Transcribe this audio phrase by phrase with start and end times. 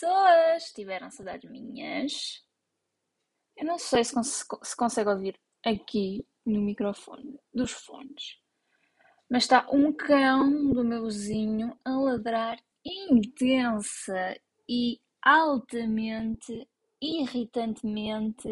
[0.00, 2.42] pessoas tiveram saudades minhas.
[3.54, 8.38] Eu não sei se, cons se consegue ouvir aqui no microfone dos fones,
[9.28, 16.66] mas está um cão do meu vizinho a ladrar intensa e altamente,
[17.00, 18.48] irritantemente,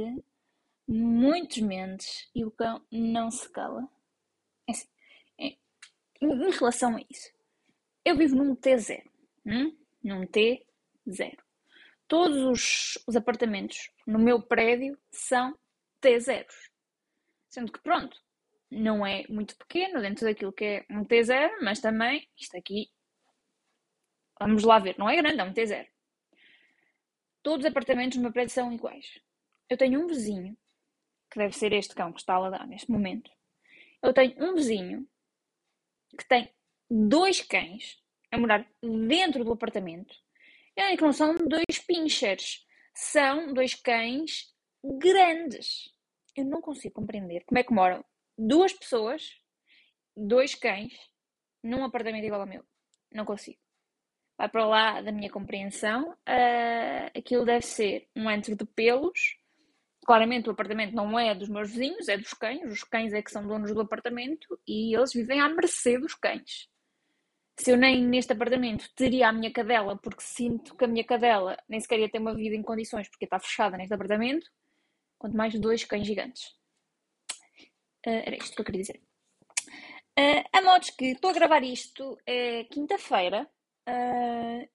[0.86, 3.88] muitos mentes e o cão não se cala.
[4.68, 4.88] É assim,
[5.40, 5.56] é,
[6.20, 7.32] em relação a isso,
[8.04, 9.02] eu vivo num T0,
[9.46, 9.74] hum?
[10.04, 10.26] num
[11.08, 11.36] T0.
[12.06, 15.58] Todos os, os apartamentos no meu prédio são
[16.02, 16.46] T0.
[17.48, 18.18] Sendo que, pronto,
[18.70, 22.90] não é muito pequeno dentro daquilo que é um T0, mas também, isto aqui,
[24.38, 25.86] vamos lá ver, não é grande, é um T0.
[27.42, 29.20] Todos os apartamentos no meu prédio são iguais.
[29.68, 30.56] Eu tenho um vizinho,
[31.30, 33.30] que deve ser este cão que está a ladrar neste momento.
[34.02, 35.08] Eu tenho um vizinho
[36.16, 36.52] que tem
[36.90, 40.14] dois cães a morar dentro do apartamento.
[40.78, 44.54] E que não são dois pinchers, são dois cães
[44.84, 45.92] grandes.
[46.36, 48.04] Eu não consigo compreender como é que moram
[48.38, 49.28] duas pessoas,
[50.16, 50.96] dois cães,
[51.64, 52.64] num apartamento igual ao meu.
[53.12, 53.58] Não consigo.
[54.38, 56.12] Vai para lá da minha compreensão.
[56.12, 59.36] Uh, aquilo deve ser um antro de pelos.
[60.06, 62.70] Claramente o apartamento não é dos meus vizinhos, é dos cães.
[62.70, 66.68] Os cães é que são donos do apartamento e eles vivem à mercê dos cães
[67.58, 71.58] se eu nem neste apartamento teria a minha cadela, porque sinto que a minha cadela
[71.68, 74.48] nem sequer ia ter uma vida em condições, porque está fechada neste apartamento,
[75.18, 76.44] quanto mais dois cães gigantes.
[78.06, 79.00] Uh, era isto que eu queria dizer.
[80.18, 83.48] Uh, a modos que estou a gravar isto é quinta-feira.
[83.88, 84.68] Uh,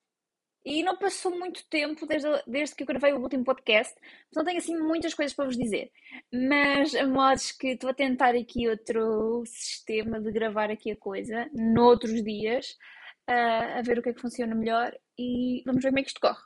[0.65, 3.93] e não passou muito tempo desde, desde que eu gravei o último podcast,
[4.33, 5.91] não tenho assim muitas coisas para vos dizer.
[6.31, 11.49] Mas a modos que estou a tentar aqui outro sistema de gravar aqui a coisa,
[11.53, 12.77] noutros dias,
[13.29, 16.09] uh, a ver o que é que funciona melhor e vamos ver como é que
[16.09, 16.41] isto corre.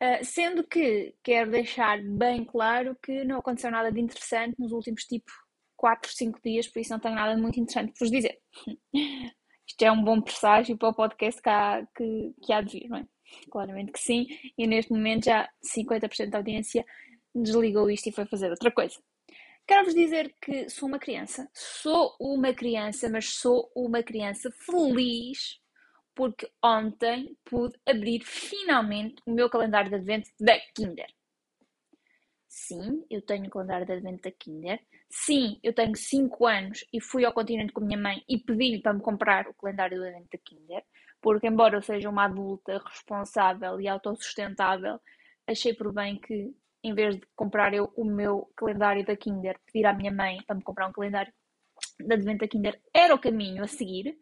[0.00, 5.04] Uh, sendo que quero deixar bem claro que não aconteceu nada de interessante nos últimos
[5.04, 5.32] tipo
[5.76, 8.38] 4, 5 dias, por isso não tenho nada muito interessante para vos dizer.
[9.68, 12.88] Isto é um bom presságio para o podcast que há, que, que há de vir,
[12.88, 13.06] não é?
[13.50, 14.26] Claramente que sim,
[14.56, 16.84] e neste momento já 50% da audiência
[17.34, 18.96] desligou isto e foi fazer outra coisa.
[19.66, 25.58] Quero-vos dizer que sou uma criança, sou uma criança, mas sou uma criança feliz
[26.14, 31.06] porque ontem pude abrir finalmente o meu calendário de advento da Kinder.
[32.58, 34.80] Sim, eu tenho calendário de advento da Kinder.
[35.10, 38.80] Sim, eu tenho 5 anos e fui ao continente com a minha mãe e pedi-lhe
[38.80, 40.82] para me comprar o calendário de advento da Kinder
[41.20, 45.00] porque embora eu seja uma adulta responsável e autossustentável,
[45.46, 49.86] achei por bem que em vez de comprar eu o meu calendário da Kinder, pedir
[49.86, 51.32] à minha mãe para me comprar um calendário
[52.06, 54.16] da Advento da Kinder era o caminho a seguir.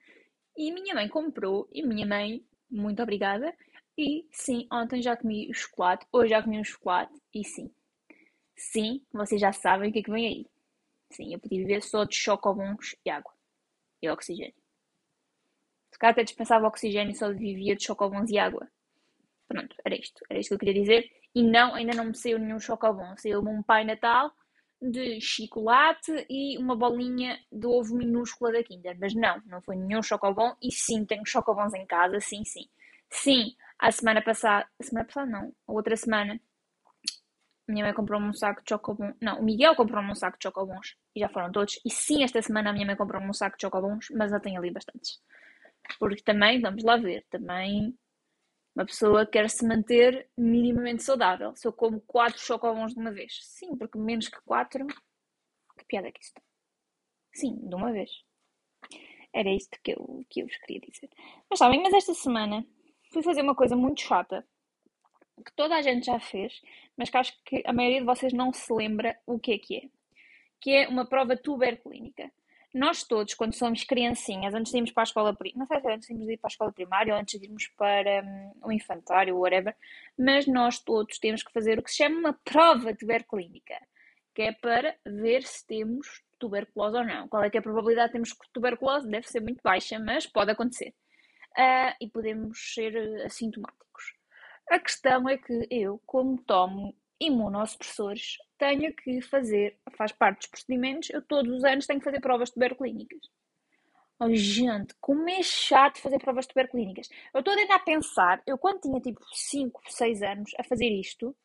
[0.56, 3.54] E minha mãe comprou, e minha mãe, muito obrigada.
[3.98, 7.70] E sim, ontem já comi chocolate, hoje já comi um chocolate, e sim,
[8.56, 10.46] sim, vocês já sabem o que é que vem aí.
[11.12, 13.32] Sim, eu podia viver só de chocobons e água
[14.02, 14.54] e oxigênio.
[15.90, 18.68] Se calhar até dispensava oxigênio e só vivia de chocobons e água.
[19.48, 20.22] Pronto, era isto.
[20.30, 21.10] Era isto que eu queria dizer.
[21.34, 23.16] E não, ainda não me saiu nenhum chocobon.
[23.18, 24.32] Saiu-me um Pai Natal
[24.82, 28.96] de chocolate e uma bolinha de ovo minúscula da Kinder.
[29.00, 30.54] Mas não, não foi nenhum chocobon.
[30.62, 32.66] E sim, tenho chocobons em casa, sim, sim.
[33.10, 36.40] Sim, a semana passada, a semana passada não, a outra semana,
[37.68, 39.14] minha mãe comprou-me um saco de chocobons.
[39.20, 41.80] Não, o Miguel comprou-me um saco de chocobons e já foram todos.
[41.84, 44.58] E sim, esta semana a minha mãe comprou-me um saco de chocobons, mas já tenho
[44.58, 45.20] ali bastantes.
[45.98, 47.94] Porque também, vamos lá ver, também
[48.74, 51.54] uma pessoa quer se manter minimamente saudável.
[51.56, 53.38] Se eu como 4 chocobons de uma vez.
[53.42, 54.86] Sim, porque menos que 4.
[55.78, 56.40] Que piada é que isto?
[57.34, 58.10] Sim, de uma vez.
[59.32, 61.10] Era isto que eu, que eu vos queria dizer.
[61.50, 62.64] Mas sabem, mas esta semana
[63.12, 64.46] fui fazer uma coisa muito chata
[65.42, 66.60] que toda a gente já fez,
[66.96, 69.76] mas que acho que a maioria de vocês não se lembra o que é que
[69.76, 69.82] é.
[70.60, 72.30] Que é uma prova tuberculínica
[72.74, 75.88] nós todos, quando somos criancinhas, antes de irmos para a escola primária, não sei se
[75.88, 79.38] antes de irmos para a escola primária ou antes de irmos para um, o infantário,
[79.38, 79.76] whatever,
[80.18, 83.74] mas nós todos temos que fazer o que se chama uma prova tuberculínica,
[84.34, 87.28] que é para ver se temos tuberculose ou não.
[87.28, 89.08] Qual é que é a probabilidade de termos tuberculose?
[89.08, 90.92] Deve ser muito baixa, mas pode acontecer.
[91.56, 93.83] Uh, e podemos ser assintomáticos.
[94.70, 101.10] A questão é que eu, como tomo imunossupressores, tenho que fazer, faz parte dos procedimentos,
[101.10, 103.20] eu todos os anos tenho que fazer provas tuberculínicas.
[104.18, 107.08] Oh, gente, como é chato fazer provas tuberculínicas.
[107.32, 111.36] Eu estou a tentar pensar, eu quando tinha tipo 5, 6 anos a fazer isto,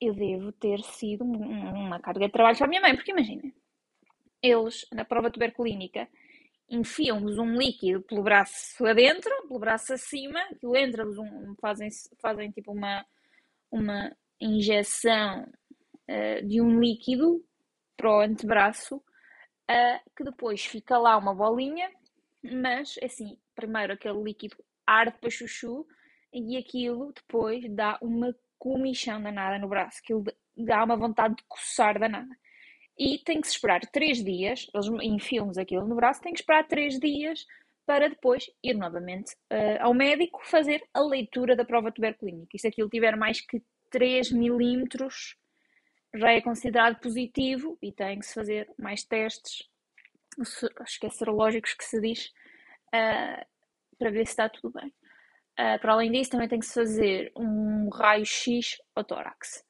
[0.00, 3.52] eu devo ter sido uma carga de trabalho para a minha mãe, porque imagina,
[4.42, 6.08] eles, na prova tuberculínica,
[6.68, 11.88] enfiam-vos um líquido pelo braço adentro, pelo braço acima, aquilo entra-vos um, fazem,
[12.20, 13.04] fazem tipo uma,
[13.70, 17.42] uma injeção uh, de um líquido
[17.96, 21.90] para o antebraço, uh, que depois fica lá uma bolinha,
[22.42, 24.56] mas assim, primeiro aquele líquido
[24.86, 25.86] arde para chuchu
[26.32, 30.24] e aquilo depois dá uma comichão danada no braço, aquilo
[30.56, 32.36] dá uma vontade de coçar danada.
[32.98, 36.66] E tem que se esperar 3 dias, eles enfiam-nos aquilo no braço, tem que esperar
[36.66, 37.46] 3 dias
[37.86, 42.54] para depois ir novamente uh, ao médico fazer a leitura da prova tuberculínica.
[42.54, 45.36] E se aquilo tiver mais que 3 milímetros,
[46.14, 49.68] já é considerado positivo e tem que se fazer mais testes,
[50.80, 52.26] acho que é serológicos que se diz,
[52.88, 53.46] uh,
[53.98, 54.88] para ver se está tudo bem.
[55.58, 59.64] Uh, para além disso, também tem que se fazer um raio-x ao tórax.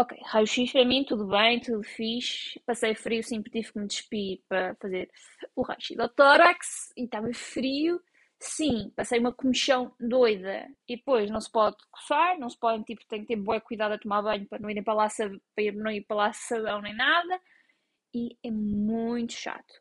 [0.00, 2.60] Ok, raio-x para mim, tudo bem, tudo fixe.
[2.64, 5.10] Passei frio, sempre tive que me despir para fazer
[5.56, 8.00] o raio-x do tórax e estava frio.
[8.38, 13.04] Sim, passei uma comichão doida e depois não se pode coçar, não se pode, tipo,
[13.08, 15.08] tem que ter bom cuidado a tomar banho para não ir para lá,
[15.56, 17.40] para não ir para lá sabão nem nada
[18.14, 19.74] e é muito chato.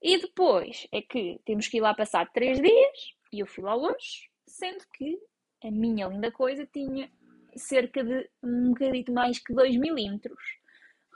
[0.00, 2.98] E depois é que temos que ir lá passar 3 dias
[3.30, 5.18] e eu fui lá hoje, sendo que
[5.62, 7.12] a minha linda coisa tinha
[7.56, 10.40] cerca de um bocadinho mais que 2 milímetros.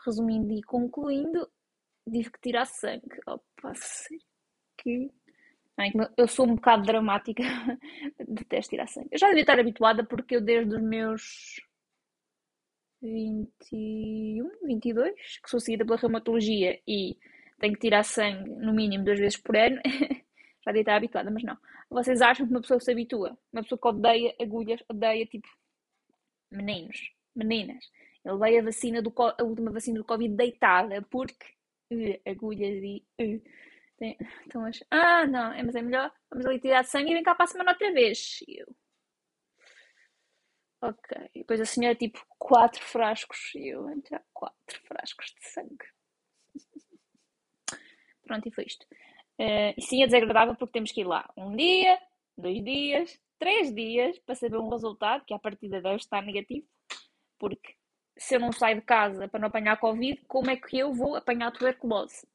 [0.05, 1.49] Resumindo e concluindo,
[2.11, 3.21] tive que tirar sangue.
[3.27, 4.21] Opa, sei
[4.77, 5.11] que.
[6.17, 7.43] eu sou um bocado dramática,
[8.29, 9.09] detesto tirar sangue.
[9.11, 11.61] Eu já devia estar habituada porque eu desde os meus
[13.03, 17.17] 21, 22, que sou seguida pela reumatologia e
[17.59, 19.81] tenho que tirar sangue no mínimo duas vezes por ano,
[20.65, 21.57] já devia estar habituada, mas não.
[21.91, 23.37] Vocês acham que uma pessoa se habitua?
[23.53, 25.49] Uma pessoa que odeia agulhas, odeia tipo
[26.51, 27.85] meninos, meninas,
[28.25, 31.47] ele veio a vacina do a última vacina do Covid deitada, porque
[31.93, 33.43] uh, agulhas e uh,
[34.47, 37.35] então as, ah não, é, mas é melhor, vamos ali tirar sangue e vem cá
[37.35, 38.41] para a semana outra vez.
[38.47, 38.67] E eu,
[40.83, 45.87] ok, e depois a senhora tipo quatro frascos e eu entrar quatro frascos de sangue.
[48.23, 48.85] Pronto, e foi isto.
[49.41, 51.99] Uh, e sim, é desagradável porque temos que ir lá um dia,
[52.37, 56.67] dois dias, três dias para saber um resultado, que a partida deve estar negativo,
[57.39, 57.75] porque
[58.17, 61.17] se eu não saio de casa para não apanhar Covid, como é que eu vou
[61.17, 62.27] apanhar tuberculose?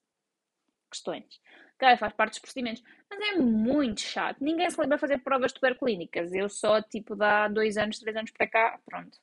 [0.90, 1.42] Questões.
[1.76, 2.84] Ok, faz parte dos procedimentos.
[3.10, 4.44] Mas é muito chato.
[4.44, 6.32] Ninguém se lembra fazer provas tuberculínicas.
[6.34, 9.18] Eu só, tipo, dá dois anos, três anos para cá, pronto.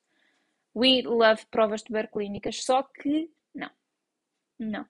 [0.75, 2.65] We love provas tuberculínicas.
[2.65, 3.71] Só que, não.
[4.59, 4.87] Não.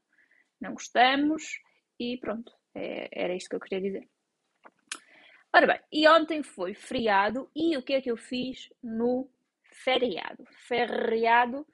[0.59, 1.61] Não gostamos
[1.99, 2.53] e pronto.
[2.75, 4.09] É, era isto que eu queria dizer.
[5.55, 9.29] Ora bem, e ontem foi feriado e o que é que eu fiz no
[9.65, 10.45] feriado?
[10.67, 11.67] Feriado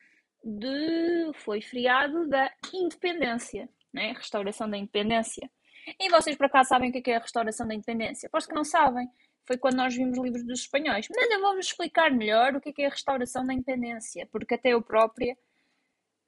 [0.43, 1.33] de.
[1.35, 4.13] Foi feriado da independência, né?
[4.13, 5.51] Restauração da independência.
[5.99, 8.29] E vocês por acaso sabem o que é, é a restauração da independência?
[8.31, 9.09] Posto que não sabem.
[9.47, 11.07] Foi quando nós vimos livros dos espanhóis.
[11.15, 14.71] Mas eu vou-vos explicar melhor o que é, é a restauração da independência, porque até
[14.71, 15.37] eu própria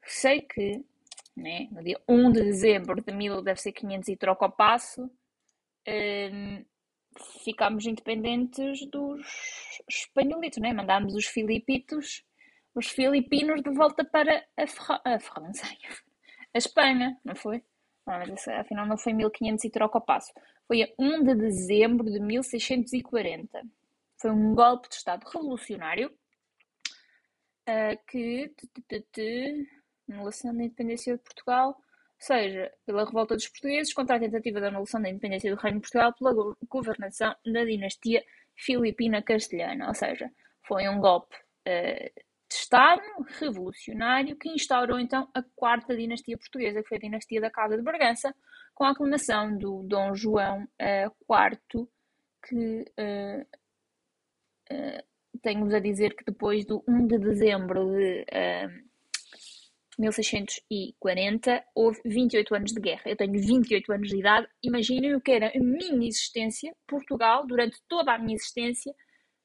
[0.03, 0.85] sei que
[1.37, 5.11] né, no dia 1 de dezembro de 1000 deve ser 500 e troca ao passo.
[5.89, 6.65] Hum,
[7.45, 9.27] ficámos independentes dos
[9.89, 10.73] espanholitos, né?
[10.73, 12.25] Mandámos os filipitos,
[12.75, 15.67] os filipinos de volta para a, a França,
[16.55, 17.63] a Espanha, não foi?
[18.07, 20.33] Não, mas afinal não foi 1500 e troca o passo.
[20.67, 23.63] Foi a 1 de dezembro de 1640.
[24.21, 26.11] Foi um golpe de Estado revolucionário
[27.69, 28.53] uh, que...
[30.09, 31.77] Anulação da independência de Portugal
[32.19, 35.83] seja pela revolta dos portugueses contra a tentativa de anulação da independência do Reino de
[35.83, 38.25] Portugal pela governação da dinastia
[38.57, 40.31] filipina castelhana, ou seja,
[40.67, 42.11] foi um golpe uh,
[42.49, 43.03] de Estado
[43.39, 47.83] revolucionário que instaurou então a quarta dinastia portuguesa, que foi a dinastia da Casa de
[47.83, 48.35] Bragança,
[48.75, 51.89] com a aclamação do Dom João uh, eh, IV,
[52.47, 53.47] que uh,
[55.43, 58.25] tenho-vos a dizer que depois do 1 de dezembro de
[59.99, 63.03] 1640, houve 28 anos de guerra.
[63.07, 64.49] Eu tenho 28 anos de idade.
[64.63, 66.75] Imaginem o que era a minha existência.
[66.87, 68.95] Portugal, durante toda a minha existência,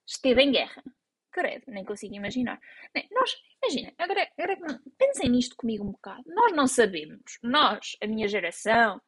[0.05, 0.83] esteve em guerra.
[1.31, 2.59] Credo, nem consigo imaginar.
[2.93, 6.23] Bem, nós, imagina, agora, agora pensem nisto comigo um bocado.
[6.27, 9.01] Nós não sabemos, nós, a minha geração,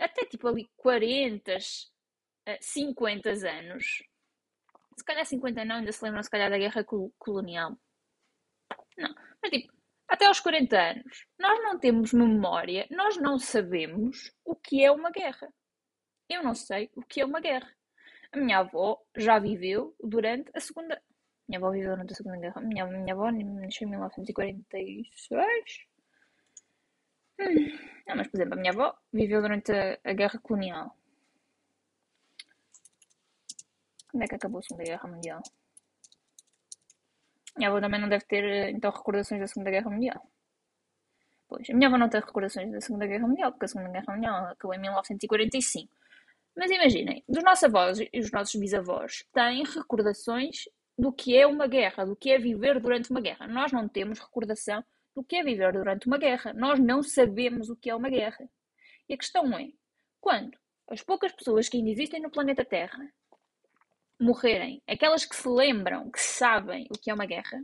[0.00, 1.56] até tipo ali 40,
[2.60, 4.02] 50 anos,
[4.96, 6.84] se calhar 50 não, ainda se lembram se calhar da guerra
[7.18, 7.78] colonial.
[8.96, 9.72] Não, mas tipo,
[10.08, 15.10] até aos 40 anos, nós não temos memória, nós não sabemos o que é uma
[15.10, 15.48] guerra.
[16.28, 17.70] Eu não sei o que é uma guerra.
[18.32, 21.00] A minha avó já viveu durante a Segunda.
[21.48, 22.60] Minha avó viveu durante a Segunda Guerra.
[22.60, 25.86] Minha, minha avó nasceu em 1946.
[27.38, 27.78] Hum.
[28.06, 30.96] Não, mas, por exemplo, a minha avó viveu durante a, a Guerra Colonial.
[34.10, 35.42] Quando é que acabou a Segunda Guerra Mundial?
[37.56, 40.30] Minha avó também não deve ter, então, recordações da Segunda Guerra Mundial.
[41.48, 44.14] Pois, a minha avó não tem recordações da Segunda Guerra Mundial, porque a Segunda Guerra
[44.14, 45.92] Mundial acabou em 1945.
[46.56, 50.64] Mas imaginem, os nossos avós e os nossos bisavós têm recordações
[50.98, 53.46] do que é uma guerra, do que é viver durante uma guerra.
[53.46, 54.82] Nós não temos recordação
[55.14, 56.52] do que é viver durante uma guerra.
[56.54, 58.48] Nós não sabemos o que é uma guerra.
[59.08, 59.68] E a questão é:
[60.20, 60.56] quando
[60.88, 63.06] as poucas pessoas que ainda existem no planeta Terra
[64.20, 67.62] morrerem, aquelas que se lembram, que sabem o que é uma guerra,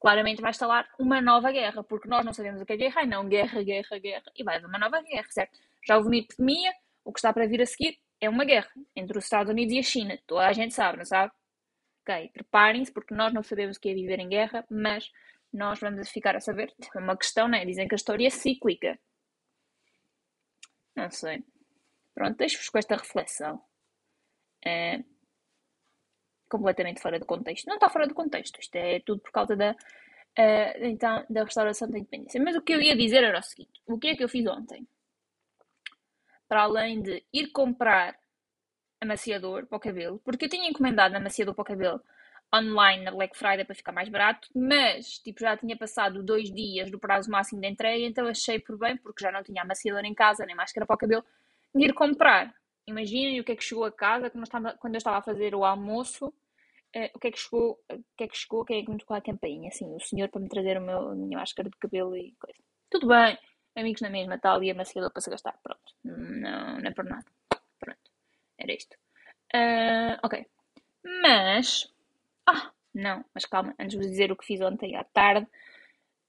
[0.00, 3.06] claramente vai instalar uma nova guerra, porque nós não sabemos o que é guerra, e
[3.06, 5.58] não guerra, guerra, guerra, e vai haver uma nova guerra, certo?
[5.86, 6.72] Já houve uma epidemia,
[7.04, 9.78] o que está para vir a seguir é uma guerra entre os Estados Unidos e
[9.78, 10.18] a China.
[10.26, 11.32] Toda a gente sabe, não sabe?
[12.02, 15.10] Ok, preparem-se, porque nós não sabemos o que é viver em guerra, mas
[15.52, 16.74] nós vamos ficar a saber.
[16.94, 17.64] É uma questão, né?
[17.64, 18.98] Dizem que a história é cíclica.
[20.96, 21.44] Não sei.
[22.14, 23.62] Pronto, deixo-vos com esta reflexão.
[24.64, 25.02] É
[26.48, 27.66] completamente fora do contexto.
[27.66, 28.60] Não está fora do contexto.
[28.60, 32.42] Isto é tudo por causa da, uh, então, da restauração da independência.
[32.42, 34.46] Mas o que eu ia dizer era o seguinte: o que é que eu fiz
[34.46, 34.86] ontem?
[36.48, 38.18] Para além de ir comprar
[39.00, 42.02] amaciador para o cabelo, porque eu tinha encomendado amaciador para o cabelo
[42.54, 46.90] online na Black Friday para ficar mais barato, mas tipo, já tinha passado dois dias
[46.90, 50.14] do prazo máximo de entrega, então achei por bem, porque já não tinha amaciador em
[50.14, 51.24] casa, nem máscara para o cabelo,
[51.74, 52.52] de ir comprar.
[52.88, 56.26] Imaginem o que é que chegou a casa quando eu estava, a fazer o almoço.
[56.96, 57.78] Uh, o que é que chegou?
[57.90, 58.64] O que é que chegou?
[58.64, 59.68] Quem é que me tocou a campainha?
[59.68, 62.58] Assim, o senhor para me trazer o meu, a minha máscara de cabelo e coisa.
[62.90, 63.38] Tudo bem,
[63.76, 65.58] amigos na mesma, tal, e amaciador para se gastar.
[65.62, 65.94] Pronto.
[66.02, 67.26] Não, não é por nada.
[67.78, 68.10] Pronto.
[68.58, 68.96] Era isto.
[69.54, 70.46] Uh, ok.
[71.22, 71.92] Mas
[72.46, 75.46] ah, não, mas calma, antes de dizer o que fiz ontem à tarde,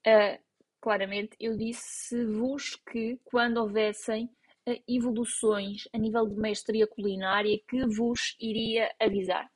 [0.06, 0.38] uh,
[0.80, 4.28] claramente eu disse-vos que quando houvessem
[4.88, 9.50] evoluções a nível de mestria culinária que vos iria avisar.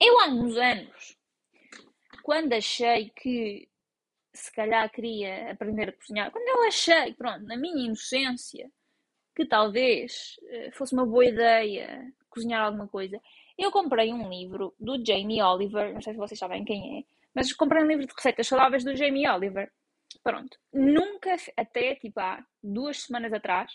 [0.00, 1.16] Eu há uns anos,
[2.22, 3.68] quando achei que
[4.32, 8.70] se calhar queria aprender a cozinhar, quando eu achei, pronto, na minha inocência,
[9.34, 13.20] que talvez uh, fosse uma boa ideia cozinhar alguma coisa,
[13.58, 17.52] eu comprei um livro do Jamie Oliver, não sei se vocês sabem quem é, mas
[17.52, 19.70] comprei um livro de receitas saudáveis do Jamie Oliver.
[20.22, 20.58] Pronto.
[20.72, 23.72] Nunca, até tipo há duas semanas atrás,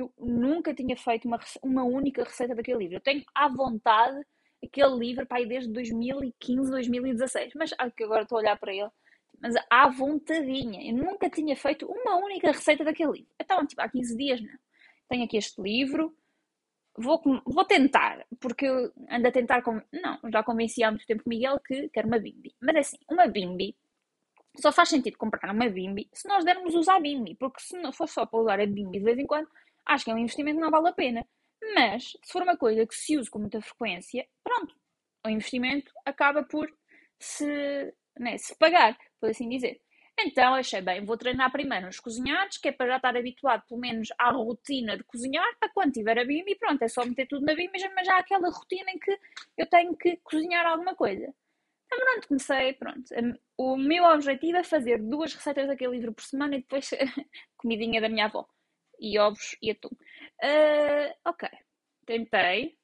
[0.00, 2.96] eu nunca tinha feito uma, uma única receita daquele livro.
[2.96, 4.20] Eu tenho à vontade
[4.62, 7.52] aquele livro aí desde 2015, 2016.
[7.54, 8.90] Mas que agora estou a olhar para ele.
[9.40, 10.90] Mas à vontadinha.
[10.90, 13.30] Eu nunca tinha feito uma única receita daquele livro.
[13.40, 14.58] Então, tipo, há 15 dias não.
[15.08, 16.14] Tenho aqui este livro,
[16.96, 19.62] vou, vou tentar, porque eu ando a tentar.
[19.62, 19.80] Com...
[19.92, 22.54] Não, já convenci há muito tempo o Miguel que quer uma bimbi.
[22.60, 23.76] Mas é assim, uma bimbi
[24.58, 27.92] só faz sentido comprar uma bimbi se nós dermos usar a bimbi, porque se não
[27.92, 29.48] for só para usar a bimbi de vez em quando,
[29.86, 31.26] acho que é um investimento que não vale a pena.
[31.74, 34.74] Mas se for uma coisa que se usa com muita frequência, pronto,
[35.26, 36.68] o investimento acaba por
[37.18, 39.80] se, né, se pagar, por assim dizer.
[40.18, 43.80] Então achei bem, vou treinar primeiro nos cozinhados, que é para já estar habituado pelo
[43.80, 47.44] menos à rotina de cozinhar, para quando tiver a bimbi, pronto, é só meter tudo
[47.46, 49.18] na bimbi, mas já há aquela rotina em que
[49.56, 51.32] eu tenho que cozinhar alguma coisa.
[51.86, 53.04] Então pronto, comecei, pronto.
[53.56, 56.90] O meu objetivo é fazer duas receitas daquele livro por semana e depois
[57.56, 58.46] comidinha da minha avó.
[59.00, 59.88] E ovos e atum.
[60.42, 61.48] Uh, ok,
[62.06, 62.76] tentei.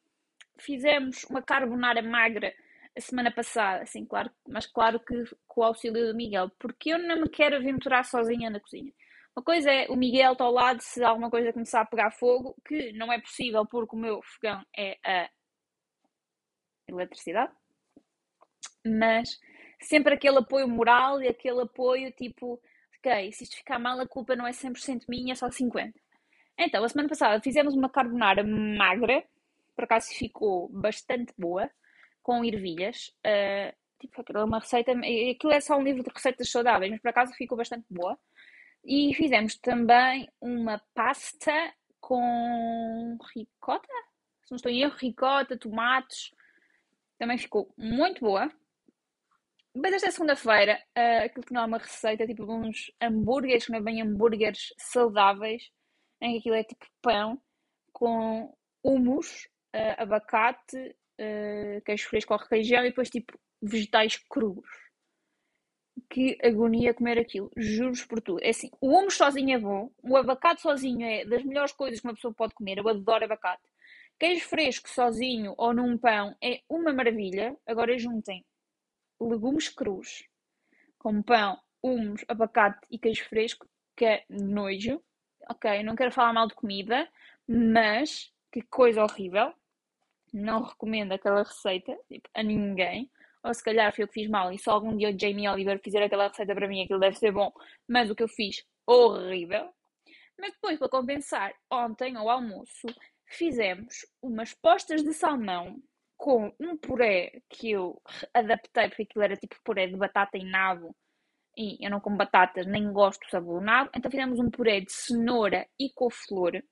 [0.59, 2.55] Fizemos uma carbonara magra
[2.97, 6.99] a semana passada, assim, claro, mas claro que com o auxílio do Miguel, porque eu
[6.99, 8.91] não me quero aventurar sozinha na cozinha.
[9.37, 12.57] Uma coisa é o Miguel está ao lado se alguma coisa começar a pegar fogo,
[12.67, 15.29] que não é possível porque o meu fogão é a
[16.89, 17.53] eletricidade,
[18.87, 19.39] mas
[19.81, 22.61] sempre aquele apoio moral e aquele apoio tipo,
[22.99, 25.93] ok, se isto ficar mal a culpa não é 100% minha, é só 50%.
[26.59, 29.23] Então, a semana passada fizemos uma carbonara magra,
[29.75, 31.71] por acaso ficou bastante boa
[32.23, 33.13] com ervilhas.
[33.19, 34.93] Uh, tipo, aquilo é uma receita.
[34.93, 38.19] Aquilo é só um livro de receitas saudáveis, mas por acaso ficou bastante boa.
[38.85, 41.53] E fizemos também uma pasta
[42.01, 43.89] com ricota.
[44.45, 46.31] Se não estou em erro, ricota, tomates.
[47.19, 48.51] Também ficou muito boa.
[49.75, 53.79] Depois esta segunda-feira, uh, aquilo que não é uma receita, tipo uns hambúrgueres, que não
[53.79, 55.71] é bem hambúrgueres saudáveis,
[56.21, 57.41] em que aquilo é tipo pão
[57.93, 58.55] com
[58.85, 60.77] humus, uh, abacate,
[61.21, 64.67] uh, queijo fresco ou requeijão e depois tipo vegetais crus.
[66.11, 68.39] Que agonia comer aquilo, juro por tudo.
[68.43, 72.07] É assim, o hummus sozinho é bom, o abacate sozinho é das melhores coisas que
[72.07, 73.63] uma pessoa pode comer, eu adoro abacate.
[74.19, 77.55] Queijo fresco sozinho ou num pão é uma maravilha.
[77.67, 78.45] Agora juntem
[79.21, 80.25] legumes crus
[80.99, 83.69] com pão, hummus, abacate e queijo fresco.
[83.95, 85.03] que nojo.
[85.49, 87.09] Ok, não quero falar mal de comida,
[87.47, 89.53] mas que coisa horrível.
[90.33, 93.11] Não recomendo aquela receita tipo, a ninguém.
[93.43, 95.81] Ou se calhar foi eu que fiz mal e só algum dia o Jamie Oliver
[95.83, 97.53] fizer aquela receita para mim, aquilo deve ser bom.
[97.89, 99.73] Mas o que eu fiz, horrível.
[100.39, 102.87] Mas depois, para compensar, ontem ao almoço
[103.27, 105.81] fizemos umas postas de salmão
[106.17, 108.01] com um puré que eu
[108.35, 110.95] adaptei, porque aquilo era tipo puré de batata e nabo,
[111.57, 114.93] e eu não como batatas, nem gosto do sabor nabo, então fizemos um puré de
[114.93, 116.63] cenoura e couve-flor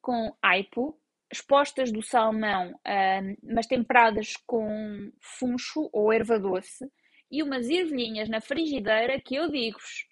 [0.00, 2.78] com aipo, as postas do salmão,
[3.42, 6.90] mas temperadas com funcho ou erva doce,
[7.30, 10.06] e umas ervilhinhas na frigideira que eu digo-vos,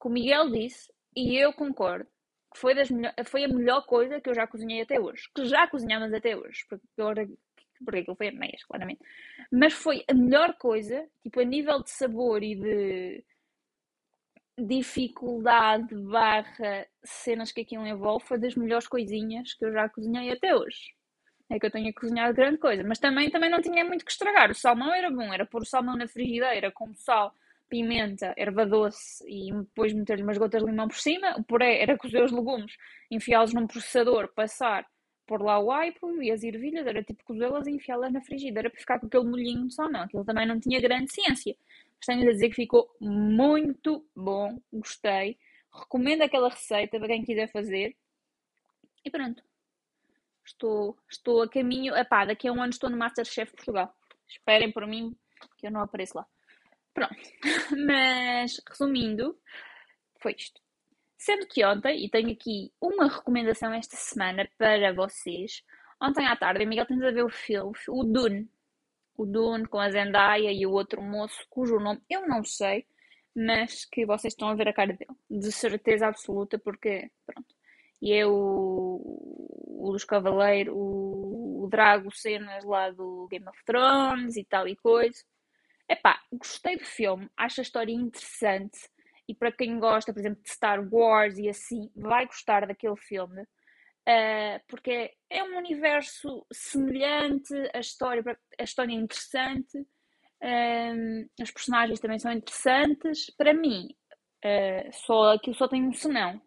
[0.00, 2.06] que o Miguel disse, e eu concordo,
[2.52, 2.88] que foi, das
[3.26, 5.28] foi a melhor coisa que eu já cozinhei até hoje.
[5.34, 7.28] Que já cozinhamos até hoje, porque agora
[7.84, 9.00] porque aquilo foi a meias, claramente.
[9.50, 13.24] Mas foi a melhor coisa, tipo, a nível de sabor e de
[14.58, 20.54] dificuldade barra cenas que aquilo envolve, foi das melhores coisinhas que eu já cozinhei até
[20.54, 20.94] hoje.
[21.50, 24.50] É que eu tenha cozinhado grande coisa, mas também, também não tinha muito que estragar.
[24.50, 27.32] O salmão era bom, era pôr o salmão na frigideira com sal,
[27.68, 31.36] pimenta, erva doce e depois meter-lhe umas gotas de limão por cima.
[31.38, 32.76] O puré era cozer os legumes,
[33.10, 34.84] enfiá-los num processador, passar
[35.28, 38.80] pôr lá o aipo e as ervilhas, era tipo cozê-las e enfiá-las na frigideira para
[38.80, 40.02] ficar com aquele molhinho de salmão.
[40.02, 41.54] Aquilo também não tinha grande ciência.
[41.98, 45.38] Mas tenho a dizer que ficou muito bom, gostei.
[45.72, 47.94] Recomendo aquela receita para quem quiser fazer.
[49.04, 49.42] E pronto.
[50.44, 51.94] Estou, estou a caminho.
[51.94, 53.94] Epá, daqui a um ano estou no Masterchef Portugal.
[54.26, 55.14] Esperem por mim
[55.58, 56.26] que eu não apareço lá.
[56.94, 57.14] Pronto.
[57.86, 59.38] Mas, resumindo,
[60.20, 60.60] foi isto.
[61.18, 65.64] Sendo que ontem, e tenho aqui uma recomendação esta semana para vocês,
[66.00, 68.48] ontem à tarde, Miguel temos a ver o filme, o Dune.
[69.16, 72.86] O Dune com a Zendaya e o outro moço, cujo nome eu não sei,
[73.34, 75.10] mas que vocês estão a ver a cara dele.
[75.28, 77.52] De certeza absoluta, porque, pronto.
[78.00, 84.44] E é o, o Cavaleiros, o, o Drago Cenas lá do Game of Thrones e
[84.44, 85.24] tal e coisa.
[85.88, 88.88] Epá, gostei do filme, acho a história interessante
[89.28, 93.42] e para quem gosta, por exemplo, de Star Wars e assim, vai gostar daquele filme.
[94.08, 98.22] Uh, porque é um universo semelhante, a história,
[98.58, 103.26] a história é interessante, uh, os personagens também são interessantes.
[103.36, 103.88] Para mim,
[104.44, 106.40] uh, só, aquilo só tem um senão.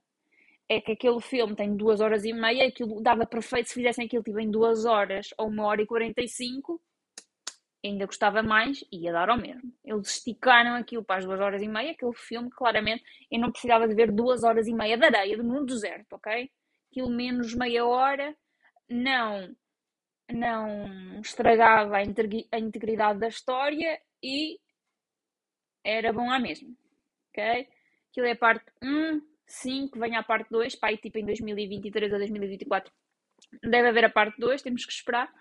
[0.67, 4.23] É que aquele filme tem duas horas e meia, aquilo dava perfeito se fizessem aquilo
[4.23, 6.81] tipo, em duas horas ou uma hora e quarenta e cinco,
[7.83, 9.73] ainda gostava mais e ia dar ao mesmo.
[9.83, 13.87] Eles esticaram aquilo para as duas horas e meia, aquele filme, claramente, eu não precisava
[13.87, 16.49] de ver duas horas e meia de areia do mundo deserto, ok?
[16.91, 18.35] Aquilo menos meia hora
[18.89, 19.55] não,
[20.31, 24.59] não estragava a, integridade da história e
[25.83, 26.69] era bom à mesma,
[27.29, 27.67] ok?
[28.11, 32.19] Aquilo é a parte 1, 5, vem a parte 2, pá, tipo em 2023 ou
[32.19, 32.91] 2024
[33.63, 35.31] deve haver a parte 2, temos que esperar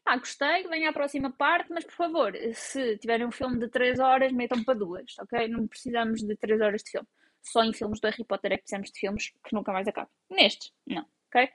[0.00, 3.98] pá, gostei, venha à próxima parte, mas por favor, se tiverem um filme de 3
[3.98, 5.48] horas, metam para duas, ok?
[5.48, 7.08] Não precisamos de 3 horas de filme.
[7.42, 10.10] Só em filmes do Harry Potter é que precisamos de filmes que nunca mais acabam.
[10.30, 11.48] Nestes, não, ok?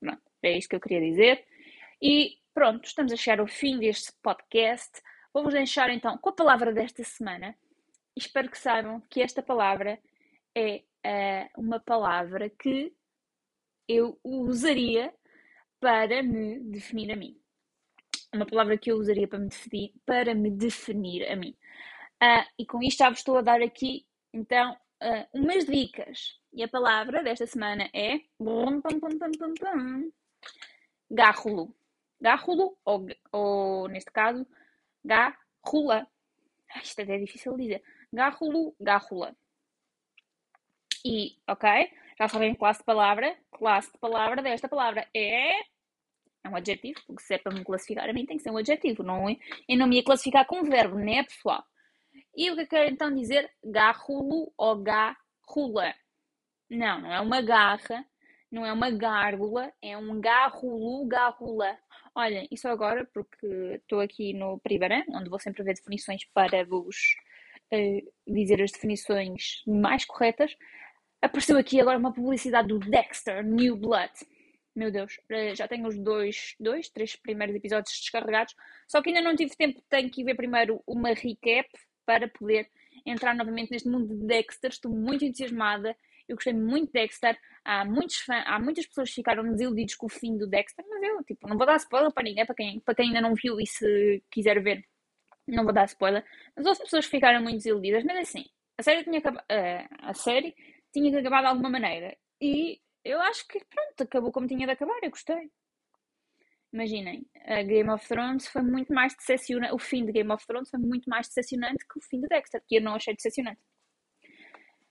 [0.00, 1.46] Pronto, é isto que eu queria dizer.
[2.00, 5.02] E pronto, estamos a chegar ao fim deste podcast.
[5.32, 7.54] Vou-vos deixar então com a palavra desta semana.
[8.16, 10.00] Espero que saibam que esta palavra
[10.54, 12.94] é uh, uma palavra que
[13.86, 15.12] eu usaria
[15.78, 17.38] para me definir a mim
[18.34, 21.56] uma palavra que eu usaria para me definir, para me definir a mim.
[22.22, 26.40] Uh, e com isto já vos estou a dar aqui, então, uh, umas dicas.
[26.52, 28.20] E a palavra desta semana é
[31.10, 31.74] garrulo.
[32.20, 34.46] Garrulo, ou, ou neste caso,
[35.04, 36.06] garrula.
[36.82, 37.82] Isto até é difícil de dizer.
[38.12, 39.36] Garrulo, garrula.
[41.04, 41.68] E, ok,
[42.18, 43.36] já sabem classe de palavra.
[43.52, 45.52] Classe de palavra desta palavra é
[46.46, 48.56] é um adjetivo, porque se é para me classificar a mim tem que ser um
[48.56, 49.36] adjetivo, não é?
[49.68, 51.64] Eu não me ia classificar com um verbo, né, pessoal?
[52.34, 53.50] E o que eu quero então dizer?
[53.64, 55.94] Garrulo ou garrula?
[56.70, 58.04] Não, não é uma garra,
[58.50, 61.76] não é uma gárgula, é um garrulo, garrula.
[62.14, 66.96] Olhem, isso agora, porque estou aqui no Privaran, onde vou sempre ver definições para vos
[67.72, 70.56] uh, dizer as definições mais corretas,
[71.20, 74.12] apareceu aqui agora uma publicidade do Dexter New Blood
[74.76, 78.54] meu Deus, eh, já tenho os dois, dois, três primeiros episódios descarregados,
[78.86, 81.68] só que ainda não tive tempo, tenho que ver primeiro uma recap
[82.04, 82.70] para poder
[83.04, 84.70] entrar novamente neste mundo de Dexter.
[84.70, 85.96] Estou muito entusiasmada,
[86.28, 87.38] eu gostei muito de Dexter.
[87.64, 91.02] Há, muitos fã, há muitas pessoas que ficaram desiludidos com o fim do Dexter, mas
[91.02, 93.60] eu tipo, não vou dar spoiler para ninguém, para quem, para quem ainda não viu
[93.60, 94.84] e se quiser ver,
[95.48, 96.24] não vou dar spoiler.
[96.56, 98.44] Mas outras pessoas ficaram muito desiludidas, mas assim,
[98.78, 99.20] a série tinha.
[99.20, 100.54] Uh, a série
[100.92, 102.16] tinha que acabar de alguma maneira.
[102.40, 105.50] E eu acho que, pronto, acabou como tinha de acabar, eu gostei.
[106.72, 110.68] Imaginem, a Game of Thrones foi muito mais decepcionante, o fim de Game of Thrones
[110.68, 113.60] foi muito mais decepcionante que o fim de Dexter, que eu não achei decepcionante.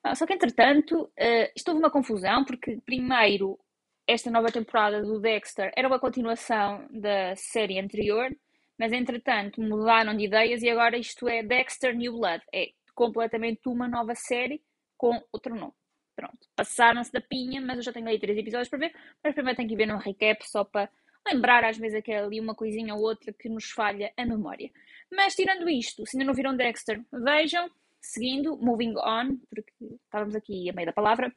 [0.03, 3.59] Ah, só que, entretanto, uh, isto houve uma confusão, porque primeiro
[4.07, 8.29] esta nova temporada do Dexter era uma continuação da série anterior,
[8.77, 12.43] mas entretanto mudaram de ideias e agora isto é Dexter New Blood.
[12.53, 14.61] É completamente uma nova série
[14.97, 15.73] com outro nome.
[16.15, 19.57] Pronto, passaram-se da pinha, mas eu já tenho aí três episódios para ver, mas primeiro
[19.57, 20.89] tenho que ver no recap só para
[21.27, 24.71] lembrar às vezes que é ali uma coisinha ou outra que nos falha a memória.
[25.11, 27.69] Mas tirando isto, se ainda não viram Dexter, vejam,
[28.01, 29.73] seguindo, moving on, porque
[30.05, 31.33] estávamos aqui a meio da palavra.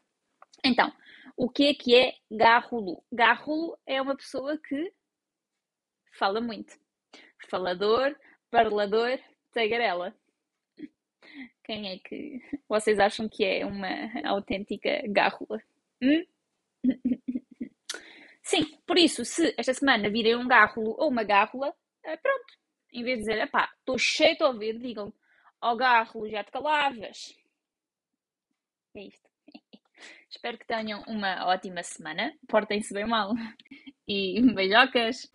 [0.64, 0.92] Então,
[1.36, 3.02] o que é que é garrulo?
[3.12, 4.92] Garrulo é uma pessoa que
[6.12, 6.78] fala muito.
[7.48, 8.14] Falador,
[8.50, 9.18] parlador,
[9.52, 10.14] tagarela.
[11.64, 13.88] Quem é que vocês acham que é uma
[14.24, 15.60] autêntica gárrula?
[16.02, 16.24] Hum?
[18.42, 22.54] Sim, por isso, se esta semana virem um gárrulo ou uma gárrula, eh, pronto.
[22.90, 25.12] Em vez de dizer, pá, estou cheio de ouvir, digam,
[25.60, 27.36] ó oh, gárrulo, já te calavas.
[28.94, 29.28] É isto.
[30.30, 32.32] Espero que tenham uma ótima semana.
[32.48, 33.32] Portem-se bem mal.
[34.10, 35.30] E beijocas!